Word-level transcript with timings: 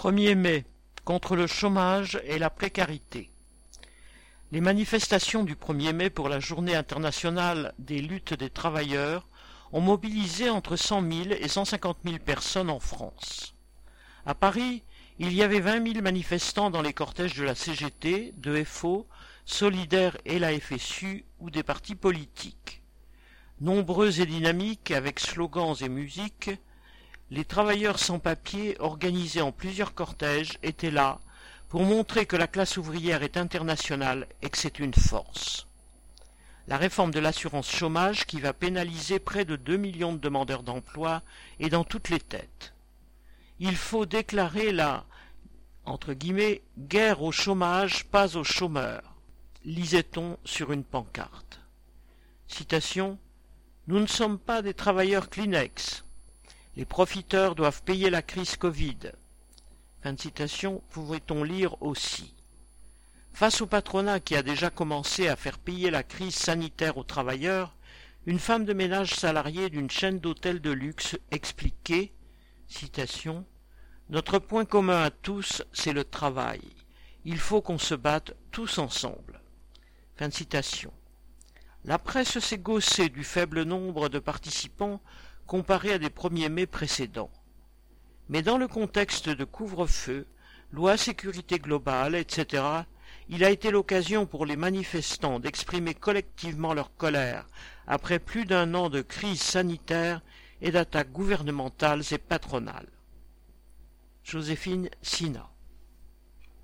1er 0.00 0.34
mai 0.34 0.64
contre 1.04 1.36
le 1.36 1.46
chômage 1.46 2.18
et 2.24 2.38
la 2.38 2.48
précarité. 2.48 3.28
Les 4.50 4.62
manifestations 4.62 5.44
du 5.44 5.56
1er 5.56 5.92
mai 5.92 6.08
pour 6.08 6.30
la 6.30 6.40
Journée 6.40 6.74
internationale 6.74 7.74
des 7.78 8.00
luttes 8.00 8.32
des 8.32 8.48
travailleurs 8.48 9.28
ont 9.72 9.82
mobilisé 9.82 10.48
entre 10.48 10.76
100 10.76 11.02
000 11.02 11.12
et 11.38 11.48
150 11.48 11.98
000 12.02 12.16
personnes 12.16 12.70
en 12.70 12.80
France. 12.80 13.54
À 14.24 14.34
Paris, 14.34 14.84
il 15.18 15.34
y 15.34 15.42
avait 15.42 15.60
20 15.60 15.92
000 15.92 16.02
manifestants 16.02 16.70
dans 16.70 16.80
les 16.80 16.94
cortèges 16.94 17.36
de 17.36 17.44
la 17.44 17.54
CGT, 17.54 18.32
de 18.38 18.64
FO, 18.64 19.06
Solidaire 19.44 20.16
et 20.24 20.38
la 20.38 20.58
FSU 20.58 21.26
ou 21.40 21.50
des 21.50 21.62
partis 21.62 21.94
politiques. 21.94 22.82
Nombreux 23.60 24.22
et 24.22 24.24
dynamiques, 24.24 24.92
avec 24.92 25.20
slogans 25.20 25.76
et 25.78 25.90
musique, 25.90 26.52
les 27.30 27.44
travailleurs 27.44 27.98
sans 27.98 28.18
papier, 28.18 28.76
organisés 28.80 29.40
en 29.40 29.52
plusieurs 29.52 29.94
cortèges, 29.94 30.58
étaient 30.62 30.90
là 30.90 31.20
pour 31.68 31.82
montrer 31.82 32.26
que 32.26 32.36
la 32.36 32.48
classe 32.48 32.76
ouvrière 32.76 33.22
est 33.22 33.36
internationale 33.36 34.26
et 34.42 34.50
que 34.50 34.58
c'est 34.58 34.80
une 34.80 34.94
force. 34.94 35.66
La 36.66 36.76
réforme 36.76 37.12
de 37.12 37.20
l'assurance 37.20 37.70
chômage 37.70 38.26
qui 38.26 38.40
va 38.40 38.52
pénaliser 38.52 39.18
près 39.18 39.44
de 39.44 39.56
deux 39.56 39.76
millions 39.76 40.12
de 40.12 40.18
demandeurs 40.18 40.62
d'emploi 40.62 41.22
est 41.60 41.68
dans 41.68 41.84
toutes 41.84 42.10
les 42.10 42.20
têtes. 42.20 42.72
Il 43.60 43.76
faut 43.76 44.06
déclarer 44.06 44.72
la 44.72 45.04
entre 45.84 46.12
guillemets 46.12 46.62
guerre 46.78 47.22
au 47.22 47.32
chômage, 47.32 48.04
pas 48.06 48.36
aux 48.36 48.44
chômeurs, 48.44 49.14
lisait-on 49.64 50.38
sur 50.44 50.72
une 50.72 50.84
pancarte. 50.84 51.60
Citation 52.46 53.18
Nous 53.86 53.98
ne 53.98 54.06
sommes 54.06 54.38
pas 54.38 54.62
des 54.62 54.74
travailleurs 54.74 55.30
Kleenex. 55.30 56.04
Les 56.80 56.86
profiteurs 56.86 57.56
doivent 57.56 57.82
payer 57.82 58.08
la 58.08 58.22
crise 58.22 58.56
Covid. 58.56 59.12
Fin 60.02 60.14
de 60.14 60.18
citation, 60.18 60.82
pouvait-on 60.88 61.44
lire 61.44 61.76
aussi. 61.82 62.34
Face 63.34 63.60
au 63.60 63.66
patronat 63.66 64.18
qui 64.18 64.34
a 64.34 64.42
déjà 64.42 64.70
commencé 64.70 65.28
à 65.28 65.36
faire 65.36 65.58
payer 65.58 65.90
la 65.90 66.02
crise 66.02 66.34
sanitaire 66.34 66.96
aux 66.96 67.04
travailleurs, 67.04 67.76
une 68.24 68.38
femme 68.38 68.64
de 68.64 68.72
ménage 68.72 69.14
salariée 69.14 69.68
d'une 69.68 69.90
chaîne 69.90 70.20
d'hôtels 70.20 70.62
de 70.62 70.70
luxe 70.70 71.18
expliquait 71.30 72.12
citation 72.66 73.44
Notre 74.08 74.38
point 74.38 74.64
commun 74.64 75.02
à 75.02 75.10
tous, 75.10 75.62
c'est 75.74 75.92
le 75.92 76.04
travail. 76.04 76.62
Il 77.26 77.36
faut 77.36 77.60
qu'on 77.60 77.76
se 77.76 77.94
batte 77.94 78.34
tous 78.52 78.78
ensemble. 78.78 79.42
Fin 80.16 80.28
de 80.28 80.32
citation. 80.32 80.94
La 81.84 81.98
presse 81.98 82.38
s'est 82.38 82.56
gaussée 82.56 83.10
du 83.10 83.22
faible 83.22 83.64
nombre 83.64 84.08
de 84.08 84.18
participants 84.18 85.02
comparé 85.50 85.94
à 85.94 85.98
des 85.98 86.10
premiers 86.10 86.48
mai 86.48 86.64
précédents. 86.64 87.32
Mais 88.28 88.40
dans 88.40 88.56
le 88.56 88.68
contexte 88.68 89.28
de 89.28 89.44
couvre-feu, 89.44 90.28
loi 90.70 90.96
sécurité 90.96 91.58
globale, 91.58 92.14
etc., 92.14 92.62
il 93.28 93.42
a 93.42 93.50
été 93.50 93.72
l'occasion 93.72 94.26
pour 94.26 94.46
les 94.46 94.54
manifestants 94.54 95.40
d'exprimer 95.40 95.92
collectivement 95.92 96.72
leur 96.72 96.94
colère 96.94 97.48
après 97.88 98.20
plus 98.20 98.44
d'un 98.44 98.74
an 98.74 98.90
de 98.90 99.00
crise 99.00 99.42
sanitaire 99.42 100.22
et 100.62 100.70
d'attaques 100.70 101.10
gouvernementales 101.10 102.04
et 102.12 102.18
patronales. 102.18 102.92
Joséphine 104.22 104.88
Sina 105.02 105.50